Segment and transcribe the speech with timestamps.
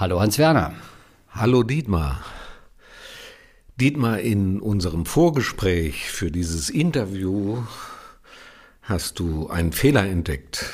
[0.00, 0.74] Hallo Hans-Werner.
[1.32, 2.24] Hallo Dietmar.
[3.80, 7.64] Dietmar, in unserem Vorgespräch für dieses Interview
[8.82, 10.66] hast du einen Fehler entdeckt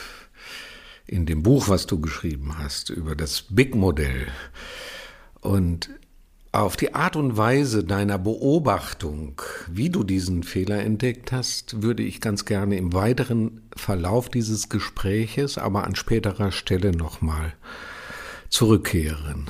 [1.07, 4.27] in dem Buch, was du geschrieben hast über das Big-Modell.
[5.41, 5.89] Und
[6.53, 12.21] auf die Art und Weise deiner Beobachtung, wie du diesen Fehler entdeckt hast, würde ich
[12.21, 17.55] ganz gerne im weiteren Verlauf dieses Gespräches, aber an späterer Stelle nochmal
[18.55, 19.47] zurückkehren.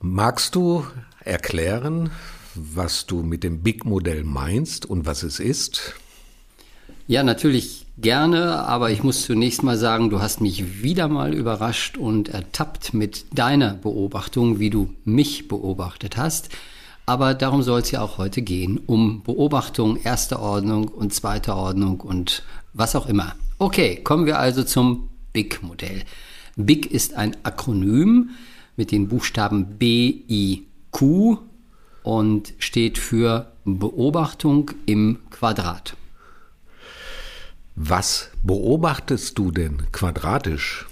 [0.00, 0.86] Magst du
[1.24, 2.10] erklären,
[2.54, 5.94] was du mit dem Big-Modell meinst und was es ist?
[7.08, 11.96] Ja, natürlich gerne, aber ich muss zunächst mal sagen, du hast mich wieder mal überrascht
[11.96, 16.50] und ertappt mit deiner Beobachtung, wie du mich beobachtet hast.
[17.06, 21.98] Aber darum soll es ja auch heute gehen, um Beobachtung erster Ordnung und zweiter Ordnung
[21.98, 23.34] und was auch immer.
[23.58, 26.04] Okay, kommen wir also zum BIG-Modell.
[26.58, 28.30] BIG ist ein Akronym
[28.76, 31.38] mit den Buchstaben B, I, Q
[32.02, 35.96] und steht für Beobachtung im Quadrat.
[37.76, 40.86] Was beobachtest du denn quadratisch?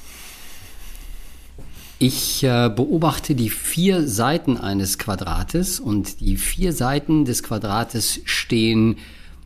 [1.98, 8.98] Ich äh, beobachte die vier Seiten eines Quadrates und die vier Seiten des Quadrates stehen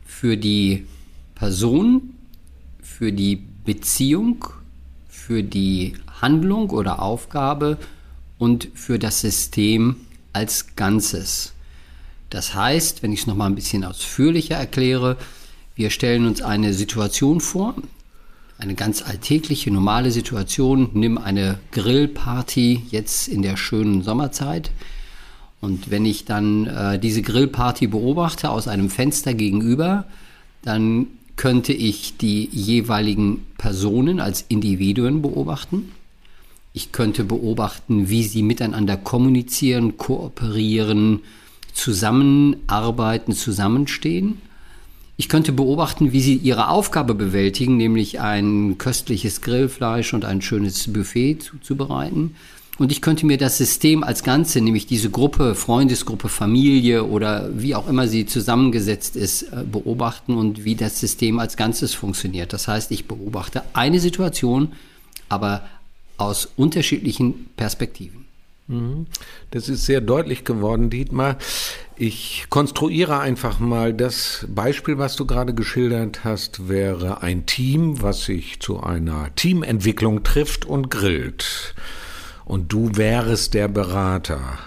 [0.05, 0.85] für die
[1.33, 2.13] Person,
[2.83, 4.45] für die Beziehung,
[5.07, 7.77] für die Handlung oder Aufgabe
[8.37, 9.95] und für das System
[10.33, 11.53] als Ganzes.
[12.29, 15.17] Das heißt, wenn ich es nochmal ein bisschen ausführlicher erkläre,
[15.75, 17.75] wir stellen uns eine Situation vor,
[18.57, 20.89] eine ganz alltägliche, normale Situation.
[20.93, 24.71] Nimm eine Grillparty jetzt in der schönen Sommerzeit.
[25.59, 30.05] Und wenn ich dann äh, diese Grillparty beobachte aus einem Fenster gegenüber,
[30.63, 35.91] dann könnte ich die jeweiligen Personen als Individuen beobachten.
[36.73, 41.19] Ich könnte beobachten, wie sie miteinander kommunizieren, kooperieren,
[41.73, 44.41] zusammenarbeiten, zusammenstehen.
[45.17, 50.91] Ich könnte beobachten, wie sie ihre Aufgabe bewältigen, nämlich ein köstliches Grillfleisch und ein schönes
[50.91, 52.35] Buffet zuzubereiten.
[52.77, 57.75] Und ich könnte mir das System als Ganze, nämlich diese Gruppe, Freundesgruppe, Familie oder wie
[57.75, 62.53] auch immer sie zusammengesetzt ist, äh, beobachten und wie das System als Ganzes funktioniert.
[62.53, 64.71] Das heißt, ich beobachte eine Situation,
[65.29, 65.61] aber
[66.21, 68.25] aus unterschiedlichen Perspektiven.
[68.67, 69.07] Mhm.
[69.49, 71.37] Das ist sehr deutlich geworden, Dietmar.
[71.97, 78.25] Ich konstruiere einfach mal das Beispiel, was du gerade geschildert hast, wäre ein Team, was
[78.25, 81.73] sich zu einer Teamentwicklung trifft und grillt.
[82.45, 84.59] Und du wärest der Berater.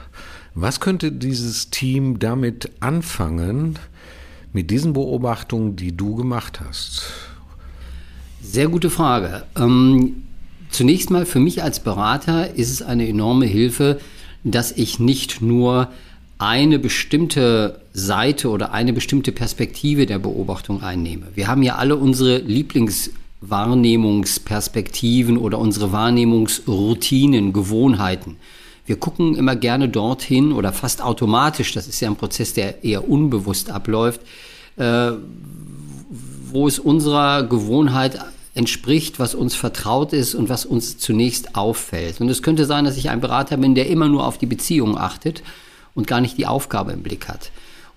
[0.54, 3.78] Was könnte dieses Team damit anfangen,
[4.53, 7.04] mit diesen Beobachtungen, die du gemacht hast?
[8.41, 9.44] Sehr gute Frage.
[9.56, 10.25] Ähm,
[10.75, 14.01] Zunächst mal für mich als Berater ist es eine enorme Hilfe,
[14.43, 15.87] dass ich nicht nur
[16.39, 21.27] eine bestimmte Seite oder eine bestimmte Perspektive der Beobachtung einnehme.
[21.37, 28.39] Wir haben ja alle unsere Lieblingswahrnehmungsperspektiven oder unsere Wahrnehmungsroutinen, Gewohnheiten.
[28.84, 33.09] Wir gucken immer gerne dorthin oder fast automatisch, das ist ja ein Prozess, der eher
[33.09, 34.23] unbewusst abläuft,
[34.77, 35.13] äh,
[36.51, 38.19] wo es unserer Gewohnheit
[38.54, 42.20] entspricht, was uns vertraut ist und was uns zunächst auffällt.
[42.20, 44.97] Und es könnte sein, dass ich ein Berater bin, der immer nur auf die Beziehung
[44.97, 45.42] achtet
[45.94, 47.50] und gar nicht die Aufgabe im Blick hat.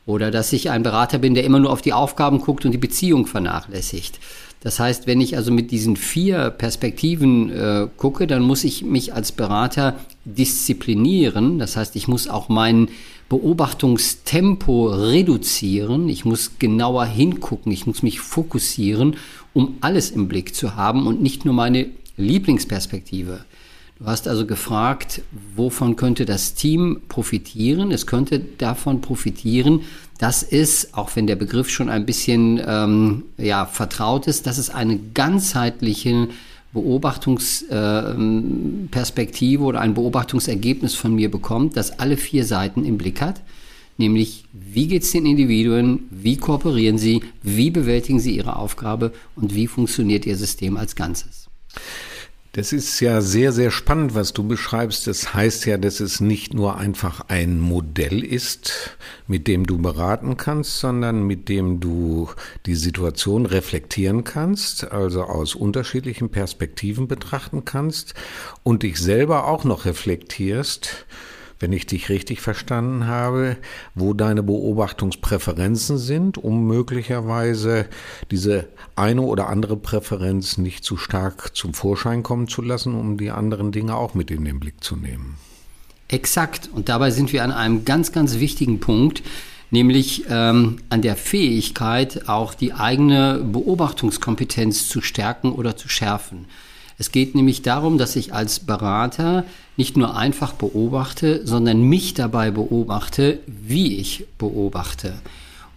[0.08, 2.78] Oder dass ich ein Berater bin, der immer nur auf die Aufgaben guckt und die
[2.78, 4.20] Beziehung vernachlässigt.
[4.62, 9.14] Das heißt, wenn ich also mit diesen vier Perspektiven äh, gucke, dann muss ich mich
[9.14, 11.60] als Berater disziplinieren.
[11.60, 12.88] Das heißt, ich muss auch mein
[13.30, 16.10] Beobachtungstempo reduzieren.
[16.10, 17.72] Ich muss genauer hingucken.
[17.72, 19.18] Ich muss mich fokussieren
[19.58, 23.40] um alles im Blick zu haben und nicht nur meine Lieblingsperspektive.
[23.98, 25.24] Du hast also gefragt,
[25.56, 27.92] wovon könnte das Team profitieren?
[27.92, 29.82] Es könnte davon profitieren,
[30.20, 34.70] dass es, auch wenn der Begriff schon ein bisschen ähm, ja, vertraut ist, dass es
[34.70, 36.28] eine ganzheitliche
[36.72, 43.42] Beobachtungsperspektive äh, oder ein Beobachtungsergebnis von mir bekommt, das alle vier Seiten im Blick hat
[43.98, 49.56] nämlich wie geht es den Individuen, wie kooperieren sie, wie bewältigen sie ihre Aufgabe und
[49.56, 51.48] wie funktioniert ihr System als Ganzes.
[52.58, 55.06] Das ist ja sehr, sehr spannend, was du beschreibst.
[55.06, 58.98] Das heißt ja, dass es nicht nur einfach ein Modell ist,
[59.28, 62.30] mit dem du beraten kannst, sondern mit dem du
[62.66, 68.16] die Situation reflektieren kannst, also aus unterschiedlichen Perspektiven betrachten kannst
[68.64, 71.06] und dich selber auch noch reflektierst
[71.60, 73.58] wenn ich dich richtig verstanden habe,
[73.96, 77.88] wo deine Beobachtungspräferenzen sind, um möglicherweise
[78.32, 83.32] diese eine oder andere Präferenz nicht zu stark zum Vorschein kommen zu lassen, um die
[83.32, 85.38] anderen Dinge auch mit in den Blick zu nehmen.
[86.08, 86.70] Exakt.
[86.74, 89.24] Und dabei sind wir an einem ganz, ganz wichtigen Punkt,
[89.72, 96.46] nämlich ähm, an der Fähigkeit, auch die eigene Beobachtungskompetenz zu stärken oder zu schärfen.
[97.00, 99.46] Es geht nämlich darum, dass ich als Berater
[99.76, 105.14] nicht nur einfach beobachte, sondern mich dabei beobachte, wie ich beobachte.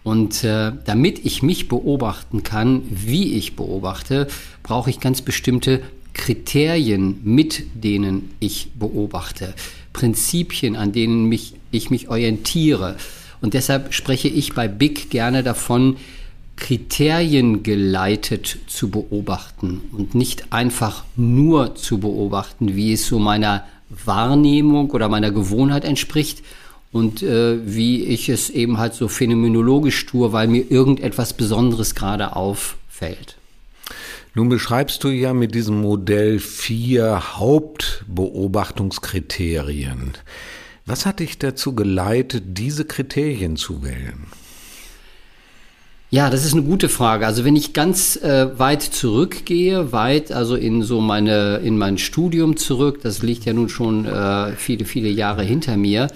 [0.03, 4.27] Und äh, damit ich mich beobachten kann, wie ich beobachte,
[4.63, 5.81] brauche ich ganz bestimmte
[6.13, 9.53] Kriterien, mit denen ich beobachte,
[9.93, 12.97] Prinzipien, an denen mich, ich mich orientiere.
[13.41, 15.97] Und deshalb spreche ich bei Big gerne davon,
[16.61, 24.91] Kriterien geleitet zu beobachten und nicht einfach nur zu beobachten, wie es so meiner Wahrnehmung
[24.91, 26.43] oder meiner Gewohnheit entspricht
[26.91, 32.35] und äh, wie ich es eben halt so phänomenologisch tue, weil mir irgendetwas Besonderes gerade
[32.35, 33.37] auffällt.
[34.35, 40.11] Nun beschreibst du ja mit diesem Modell vier Hauptbeobachtungskriterien.
[40.85, 44.27] Was hat dich dazu geleitet, diese Kriterien zu wählen?
[46.13, 47.25] Ja, das ist eine gute Frage.
[47.25, 52.57] Also wenn ich ganz äh, weit zurückgehe, weit also in so meine in mein Studium
[52.57, 56.07] zurück, das liegt ja nun schon äh, viele viele Jahre hinter mir,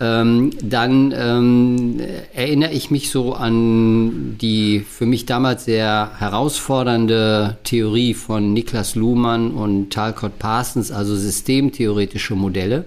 [0.00, 2.00] ähm, dann ähm,
[2.32, 9.50] erinnere ich mich so an die für mich damals sehr herausfordernde Theorie von Niklas Luhmann
[9.50, 12.86] und Talcott Parsons, also systemtheoretische Modelle.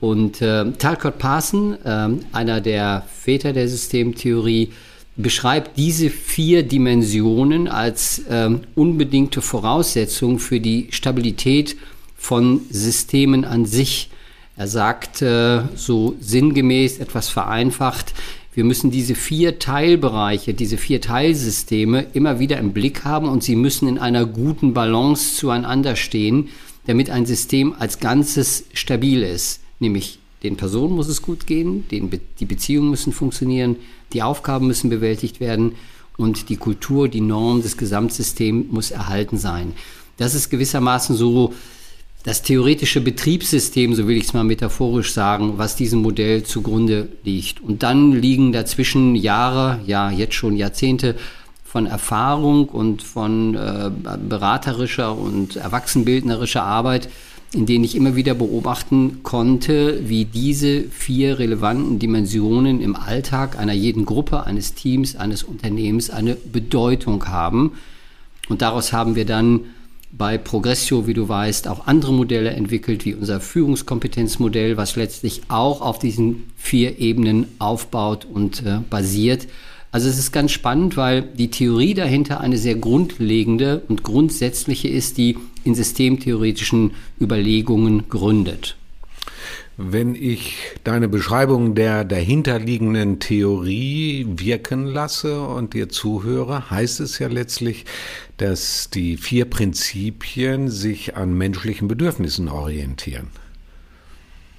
[0.00, 4.72] Und äh, Talcott Parson, äh, einer der Väter der Systemtheorie,
[5.16, 11.76] beschreibt diese vier Dimensionen als ähm, unbedingte Voraussetzung für die Stabilität
[12.16, 14.10] von Systemen an sich.
[14.56, 18.14] Er sagt äh, so sinngemäß etwas vereinfacht,
[18.54, 23.56] wir müssen diese vier Teilbereiche, diese vier Teilsysteme immer wieder im Blick haben und sie
[23.56, 26.50] müssen in einer guten Balance zueinander stehen,
[26.86, 29.60] damit ein System als Ganzes stabil ist.
[29.80, 32.10] Nämlich den Personen muss es gut gehen, den,
[32.40, 33.76] die Beziehungen müssen funktionieren,
[34.12, 35.74] die Aufgaben müssen bewältigt werden
[36.16, 39.72] und die Kultur, die Norm des Gesamtsystems muss erhalten sein.
[40.16, 41.52] Das ist gewissermaßen so
[42.24, 47.60] das theoretische Betriebssystem, so will ich es mal metaphorisch sagen, was diesem Modell zugrunde liegt.
[47.60, 51.16] Und dann liegen dazwischen Jahre, ja jetzt schon Jahrzehnte
[51.64, 53.90] von Erfahrung und von äh,
[54.28, 57.08] beraterischer und erwachsenbildnerischer Arbeit,
[57.54, 63.74] in denen ich immer wieder beobachten konnte, wie diese vier relevanten Dimensionen im Alltag einer
[63.74, 67.72] jeden Gruppe, eines Teams, eines Unternehmens eine Bedeutung haben.
[68.48, 69.60] Und daraus haben wir dann
[70.12, 75.80] bei Progressio, wie du weißt, auch andere Modelle entwickelt, wie unser Führungskompetenzmodell, was letztlich auch
[75.80, 79.46] auf diesen vier Ebenen aufbaut und äh, basiert.
[79.92, 85.18] Also es ist ganz spannend, weil die Theorie dahinter eine sehr grundlegende und grundsätzliche ist,
[85.18, 88.76] die in systemtheoretischen Überlegungen gründet.
[89.76, 97.28] Wenn ich deine Beschreibung der dahinterliegenden Theorie wirken lasse und dir zuhöre, heißt es ja
[97.28, 97.84] letztlich,
[98.38, 103.28] dass die vier Prinzipien sich an menschlichen Bedürfnissen orientieren.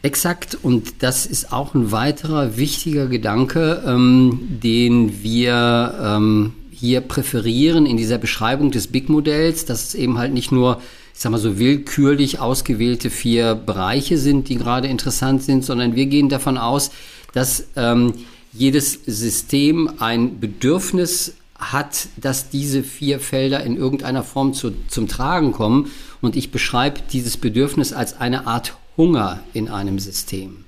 [0.04, 7.86] Exakt, und das ist auch ein weiterer wichtiger Gedanke, ähm, den wir ähm, hier präferieren
[7.86, 10.82] in dieser Beschreibung des Big-Modells, dass es eben halt nicht nur,
[11.14, 16.08] ich sag mal so, willkürlich ausgewählte vier Bereiche sind, die gerade interessant sind, sondern wir
[16.08, 16.92] gehen davon aus,
[17.32, 18.12] dass ähm,
[18.52, 25.54] jedes System ein Bedürfnis hat, dass diese vier Felder in irgendeiner Form zu, zum Tragen
[25.54, 25.90] kommen.
[26.20, 30.66] Und ich beschreibe dieses Bedürfnis als eine Art Hunger in einem System.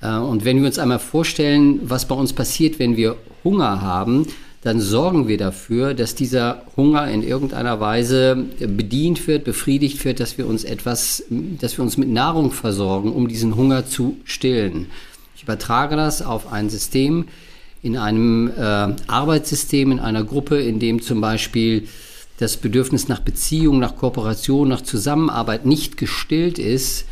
[0.00, 4.26] Äh, und wenn wir uns einmal vorstellen, was bei uns passiert, wenn wir Hunger haben,
[4.62, 10.36] dann sorgen wir dafür, dass dieser Hunger in irgendeiner Weise bedient wird, befriedigt wird, dass
[10.36, 14.86] wir uns etwas, dass wir uns mit Nahrung versorgen, um diesen Hunger zu stillen.
[15.34, 17.26] Ich übertrage das auf ein System,
[17.82, 18.60] in einem äh,
[19.06, 21.88] Arbeitssystem, in einer Gruppe, in dem zum Beispiel
[22.38, 27.06] das Bedürfnis nach Beziehung, nach Kooperation, nach Zusammenarbeit nicht gestillt ist,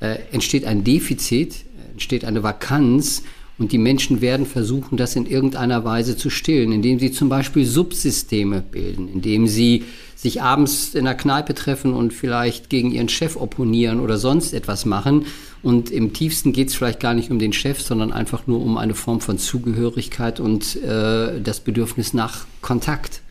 [0.00, 3.22] äh, entsteht ein Defizit, entsteht eine Vakanz
[3.58, 7.66] Und die Menschen werden versuchen, das in irgendeiner Weise zu stillen, indem sie zum Beispiel
[7.66, 13.36] Subsysteme bilden, indem sie sich abends in der Kneipe treffen und vielleicht gegen ihren Chef
[13.36, 15.26] opponieren oder sonst etwas machen.
[15.60, 18.78] Und im tiefsten geht es vielleicht gar nicht um den Chef, sondern einfach nur um
[18.78, 23.22] eine Form von Zugehörigkeit und äh, das Bedürfnis nach Kontakt.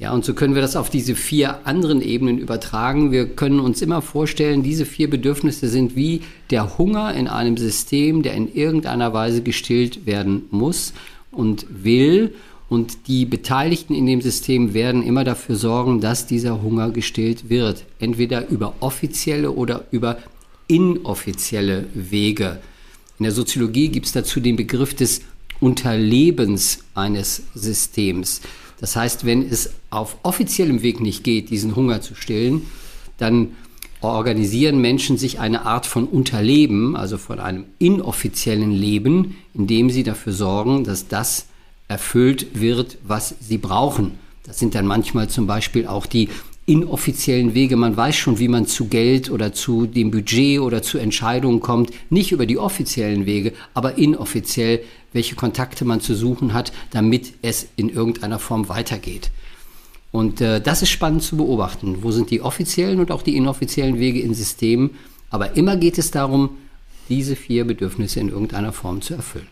[0.00, 3.12] Ja, und so können wir das auf diese vier anderen Ebenen übertragen.
[3.12, 8.22] Wir können uns immer vorstellen, diese vier Bedürfnisse sind wie der Hunger in einem System,
[8.22, 10.94] der in irgendeiner Weise gestillt werden muss
[11.30, 12.32] und will.
[12.70, 17.84] Und die Beteiligten in dem System werden immer dafür sorgen, dass dieser Hunger gestillt wird.
[17.98, 20.16] Entweder über offizielle oder über
[20.66, 22.58] inoffizielle Wege.
[23.18, 25.20] In der Soziologie gibt es dazu den Begriff des
[25.60, 28.40] Unterlebens eines Systems.
[28.80, 32.62] Das heißt, wenn es auf offiziellem Weg nicht geht, diesen Hunger zu stillen,
[33.18, 33.56] dann
[34.00, 40.32] organisieren Menschen sich eine Art von Unterleben, also von einem inoffiziellen Leben, indem sie dafür
[40.32, 41.46] sorgen, dass das
[41.88, 44.12] erfüllt wird, was sie brauchen.
[44.44, 46.30] Das sind dann manchmal zum Beispiel auch die
[46.70, 47.76] inoffiziellen Wege.
[47.76, 51.90] Man weiß schon, wie man zu Geld oder zu dem Budget oder zu Entscheidungen kommt.
[52.10, 54.80] Nicht über die offiziellen Wege, aber inoffiziell,
[55.12, 59.32] welche Kontakte man zu suchen hat, damit es in irgendeiner Form weitergeht.
[60.12, 61.98] Und äh, das ist spannend zu beobachten.
[62.02, 64.90] Wo sind die offiziellen und auch die inoffiziellen Wege in Systemen?
[65.28, 66.50] Aber immer geht es darum,
[67.08, 69.48] diese vier Bedürfnisse in irgendeiner Form zu erfüllen.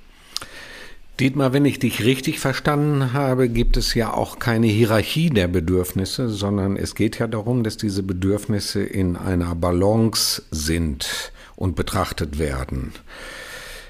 [1.20, 6.28] Dietmar, wenn ich dich richtig verstanden habe, gibt es ja auch keine Hierarchie der Bedürfnisse,
[6.28, 12.92] sondern es geht ja darum, dass diese Bedürfnisse in einer Balance sind und betrachtet werden.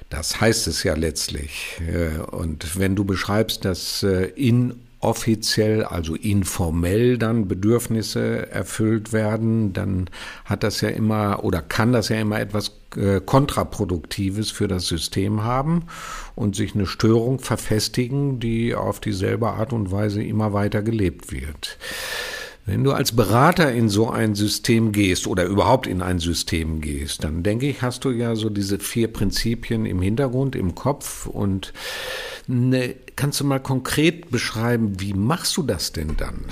[0.08, 1.78] Das heißt es ja letztlich.
[1.86, 9.72] Äh, und wenn du beschreibst, dass äh, in offiziell, also informell dann Bedürfnisse erfüllt werden,
[9.72, 10.10] dann
[10.44, 15.44] hat das ja immer oder kann das ja immer etwas äh, Kontraproduktives für das System
[15.44, 15.84] haben
[16.34, 21.78] und sich eine Störung verfestigen, die auf dieselbe Art und Weise immer weiter gelebt wird.
[22.68, 27.24] Wenn du als Berater in so ein System gehst oder überhaupt in ein System gehst,
[27.24, 31.72] dann denke ich, hast du ja so diese vier Prinzipien im Hintergrund, im Kopf und
[32.48, 36.44] ne, kannst du mal konkret beschreiben, wie machst du das denn dann?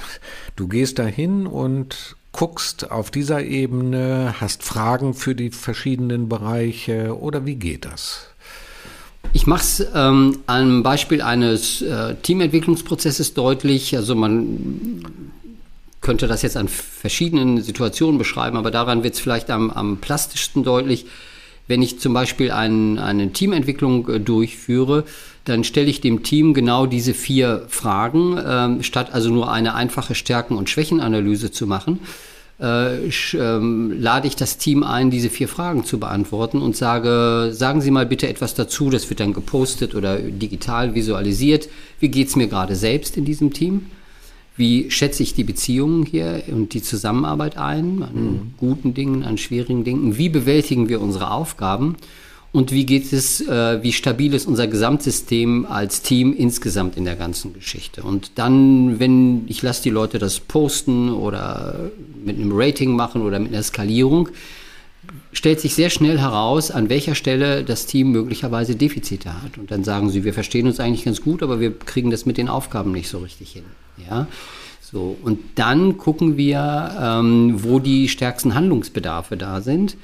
[0.55, 7.47] Du gehst dahin und guckst auf dieser Ebene, hast Fragen für die verschiedenen Bereiche oder
[7.47, 8.27] wie geht das?
[9.33, 13.97] Ich mache es ähm, am Beispiel eines äh, Teamentwicklungsprozesses deutlich.
[13.97, 15.05] Also man
[16.01, 20.63] könnte das jetzt an verschiedenen Situationen beschreiben, aber daran wird es vielleicht am, am plastischsten
[20.63, 21.07] deutlich.
[21.67, 25.05] Wenn ich zum Beispiel ein, eine Teamentwicklung äh, durchführe,
[25.47, 30.15] dann stelle ich dem Team genau diese vier Fragen, ähm, statt also nur eine einfache
[30.15, 32.01] Stärken- und Schwächenanalyse zu machen.
[32.59, 37.81] Äh, ähm, lade ich das Team ein, diese vier Fragen zu beantworten und sage, sagen
[37.81, 41.69] Sie mal bitte etwas dazu, das wird dann gepostet oder digital visualisiert.
[42.01, 43.87] Wie geht es mir gerade selbst in diesem Team?
[44.57, 48.55] Wie schätze ich die Beziehungen hier und die Zusammenarbeit ein, an mhm.
[48.57, 50.17] guten Dingen, an schwierigen Dingen?
[50.17, 51.97] Wie bewältigen wir unsere Aufgaben?
[52.57, 57.15] Und wie geht es, äh, wie stabil ist unser Gesamtsystem als Team insgesamt in der
[57.15, 58.03] ganzen Geschichte?
[58.03, 61.91] Und dann, wenn ich lasse die Leute das posten oder
[62.25, 64.31] mit einem Rating machen oder mit einer Skalierung,
[65.33, 69.59] stellt sich sehr schnell heraus, an welcher Stelle das Team möglicherweise Defizite hat.
[69.59, 72.39] Und dann sagen sie, wir verstehen uns eigentlich ganz gut, aber wir kriegen das mit
[72.39, 73.65] den Aufgaben nicht so richtig hin.
[74.09, 74.29] Ja?
[74.81, 79.99] So, und dann gucken wir, ähm, wo die stärksten Handlungsbedarfe da sind.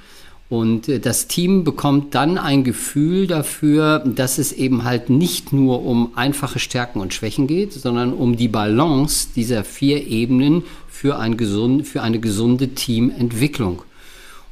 [0.53, 5.83] Und äh, das Team bekommt dann ein Gefühl dafür, dass es eben halt nicht nur
[5.83, 11.39] um einfache Stärken und Schwächen geht, sondern um die Balance dieser vier Ebenen für, ein
[11.39, 13.81] gesund, für eine gesunde Teamentwicklung.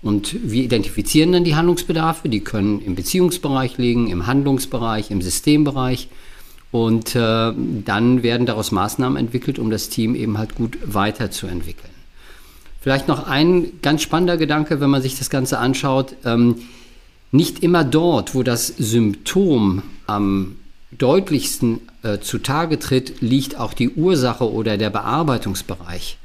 [0.01, 6.09] Und wir identifizieren dann die Handlungsbedarfe, die können im Beziehungsbereich liegen, im Handlungsbereich, im Systembereich.
[6.71, 7.53] Und äh,
[7.85, 12.00] dann werden daraus Maßnahmen entwickelt, um das Team eben halt gut weiterzuentwickeln.
[12.81, 16.17] Vielleicht noch ein ganz spannender Gedanke, wenn man sich das Ganze anschaut.
[16.25, 16.57] Ähm,
[17.31, 20.57] nicht immer dort, wo das Symptom am
[20.91, 26.17] deutlichsten äh, zutage tritt, liegt auch die Ursache oder der Bearbeitungsbereich.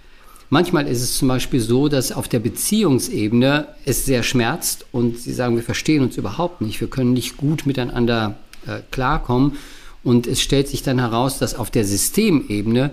[0.50, 5.33] Manchmal ist es zum Beispiel so, dass auf der Beziehungsebene es sehr schmerzt und sie
[5.33, 9.57] sagen, wir verstehen uns überhaupt nicht, wir können nicht gut miteinander äh, klarkommen.
[10.03, 12.91] Und es stellt sich dann heraus, dass auf der Systemebene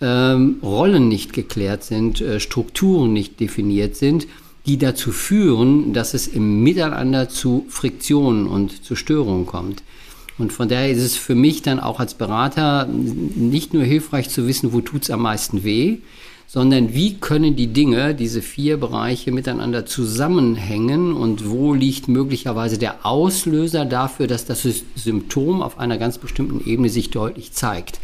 [0.00, 4.26] ähm, Rollen nicht geklärt sind, äh, Strukturen nicht definiert sind,
[4.66, 9.82] die dazu führen, dass es im Miteinander zu Friktionen und zu Störungen kommt.
[10.36, 14.46] Und von daher ist es für mich dann auch als Berater nicht nur hilfreich zu
[14.46, 15.98] wissen, wo tut es am meisten weh,
[16.46, 23.04] sondern wie können die Dinge, diese vier Bereiche miteinander zusammenhängen und wo liegt möglicherweise der
[23.04, 28.00] Auslöser dafür, dass das Symptom auf einer ganz bestimmten Ebene sich deutlich zeigt.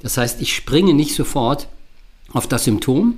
[0.00, 1.68] Das heißt, ich springe nicht sofort
[2.32, 3.14] auf das Symptom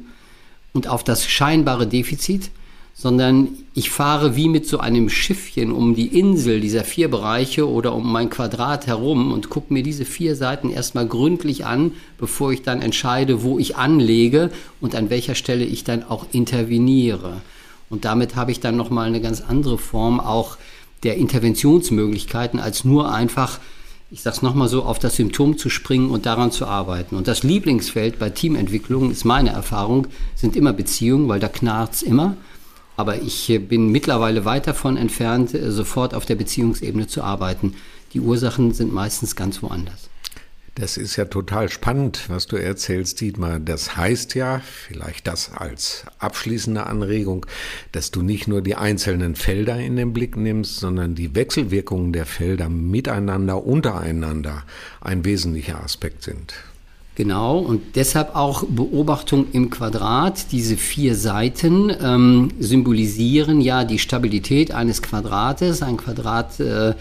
[0.72, 2.50] und auf das scheinbare Defizit,
[2.94, 7.94] sondern ich fahre wie mit so einem Schiffchen um die Insel dieser vier Bereiche oder
[7.94, 12.62] um mein Quadrat herum und gucke mir diese vier Seiten erstmal gründlich an, bevor ich
[12.62, 17.40] dann entscheide, wo ich anlege und an welcher Stelle ich dann auch interveniere.
[17.88, 20.58] Und damit habe ich dann nochmal eine ganz andere Form auch
[21.02, 23.60] der Interventionsmöglichkeiten, als nur einfach,
[24.10, 27.14] ich sage es nochmal so, auf das Symptom zu springen und daran zu arbeiten.
[27.14, 32.36] Und das Lieblingsfeld bei Teamentwicklung ist meine Erfahrung, sind immer Beziehungen, weil da knarrt immer.
[32.96, 37.74] Aber ich bin mittlerweile weit davon entfernt, äh, sofort auf der Beziehungsebene zu arbeiten.
[38.12, 40.10] Die Ursachen sind meistens ganz woanders.
[40.80, 43.60] Das ist ja total spannend, was du erzählst, Dietmar.
[43.60, 47.44] Das heißt ja, vielleicht das als abschließende Anregung,
[47.92, 52.24] dass du nicht nur die einzelnen Felder in den Blick nimmst, sondern die Wechselwirkungen der
[52.24, 54.62] Felder miteinander, untereinander
[55.02, 56.54] ein wesentlicher Aspekt sind.
[57.14, 60.50] Genau, und deshalb auch Beobachtung im Quadrat.
[60.50, 65.82] Diese vier Seiten ähm, symbolisieren ja die Stabilität eines Quadrates.
[65.82, 66.94] Ein Quadrat äh,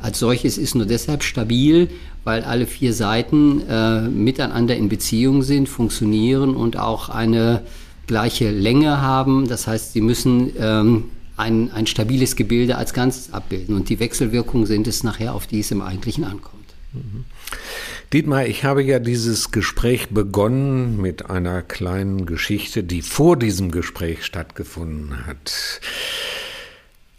[0.00, 1.88] als solches ist nur deshalb stabil,
[2.24, 7.62] weil alle vier Seiten äh, miteinander in Beziehung sind, funktionieren und auch eine
[8.06, 9.48] gleiche Länge haben.
[9.48, 11.04] Das heißt, sie müssen ähm,
[11.36, 13.74] ein, ein stabiles Gebilde als Ganzes abbilden.
[13.74, 16.74] Und die Wechselwirkungen sind es nachher, auf die es im Eigentlichen ankommt.
[16.92, 17.24] Mhm.
[18.12, 24.24] Dietmar, ich habe ja dieses Gespräch begonnen mit einer kleinen Geschichte, die vor diesem Gespräch
[24.24, 25.80] stattgefunden hat.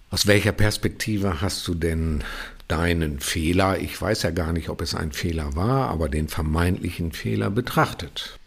[0.10, 2.24] Aus welcher Perspektive hast du denn
[2.68, 7.12] deinen Fehler, ich weiß ja gar nicht, ob es ein Fehler war, aber den vermeintlichen
[7.12, 8.38] Fehler betrachtet?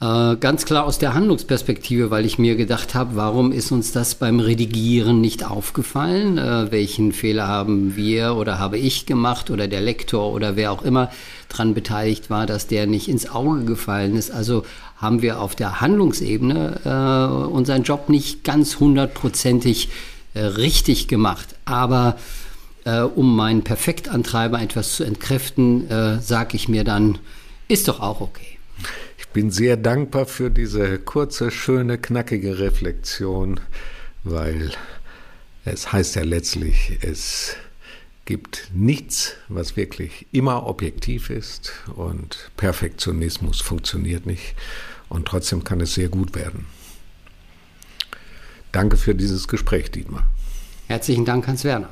[0.00, 4.14] Äh, ganz klar aus der Handlungsperspektive, weil ich mir gedacht habe, warum ist uns das
[4.14, 6.38] beim Redigieren nicht aufgefallen?
[6.38, 10.82] Äh, welchen Fehler haben wir oder habe ich gemacht oder der Lektor oder wer auch
[10.82, 11.10] immer
[11.48, 14.30] dran beteiligt war, dass der nicht ins Auge gefallen ist?
[14.30, 14.64] Also
[14.98, 19.88] haben wir auf der Handlungsebene äh, unseren Job nicht ganz hundertprozentig
[20.34, 21.56] äh, richtig gemacht.
[21.64, 22.16] Aber
[22.84, 27.18] äh, um meinen Perfektantreiber etwas zu entkräften, äh, sage ich mir dann,
[27.68, 28.58] ist doch auch okay
[29.38, 33.60] bin sehr dankbar für diese kurze, schöne, knackige Reflexion,
[34.24, 34.72] weil
[35.64, 37.54] es heißt ja letztlich, es
[38.24, 44.56] gibt nichts, was wirklich immer objektiv ist und Perfektionismus funktioniert nicht
[45.08, 46.66] und trotzdem kann es sehr gut werden.
[48.72, 50.28] Danke für dieses Gespräch, Dietmar.
[50.88, 51.90] Herzlichen Dank, Hans Werner.